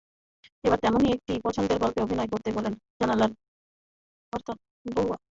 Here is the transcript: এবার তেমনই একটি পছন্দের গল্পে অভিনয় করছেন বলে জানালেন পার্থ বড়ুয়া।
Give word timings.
এবার 0.63 0.79
তেমনই 0.83 1.13
একটি 1.13 1.33
পছন্দের 1.45 1.81
গল্পে 1.83 1.99
অভিনয় 2.01 2.29
করছেন 2.31 2.53
বলে 2.57 2.69
জানালেন 2.99 3.31
পার্থ 4.33 4.47
বড়ুয়া। 4.87 5.17